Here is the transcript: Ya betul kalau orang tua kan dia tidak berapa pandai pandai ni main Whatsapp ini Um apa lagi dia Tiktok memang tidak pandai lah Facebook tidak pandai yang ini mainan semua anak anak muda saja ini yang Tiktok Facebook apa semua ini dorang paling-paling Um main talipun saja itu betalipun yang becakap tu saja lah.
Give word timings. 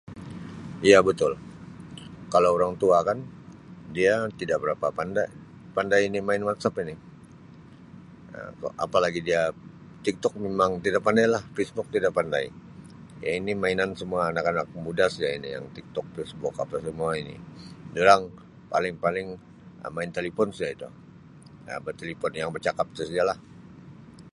Ya 0.91 0.99
betul 1.09 1.33
kalau 2.33 2.49
orang 2.57 2.73
tua 2.81 2.97
kan 3.07 3.19
dia 3.97 4.13
tidak 4.39 4.57
berapa 4.63 4.87
pandai 4.97 5.27
pandai 5.75 6.01
ni 6.13 6.19
main 6.27 6.43
Whatsapp 6.47 6.77
ini 6.83 6.95
Um 8.37 8.55
apa 8.85 8.97
lagi 9.05 9.19
dia 9.29 9.41
Tiktok 10.05 10.33
memang 10.47 10.71
tidak 10.85 11.01
pandai 11.07 11.25
lah 11.33 11.43
Facebook 11.57 11.87
tidak 11.95 12.11
pandai 12.19 12.45
yang 13.23 13.35
ini 13.41 13.53
mainan 13.63 13.89
semua 13.99 14.21
anak 14.31 14.45
anak 14.51 14.67
muda 14.85 15.05
saja 15.13 15.29
ini 15.37 15.49
yang 15.55 15.65
Tiktok 15.75 16.05
Facebook 16.15 16.55
apa 16.63 16.75
semua 16.87 17.09
ini 17.21 17.35
dorang 17.95 18.23
paling-paling 18.73 19.27
Um 19.85 19.91
main 19.97 20.09
talipun 20.15 20.49
saja 20.57 20.69
itu 20.75 20.89
betalipun 21.85 22.31
yang 22.41 22.49
becakap 22.55 22.87
tu 22.95 23.01
saja 23.07 23.23
lah. 23.29 23.39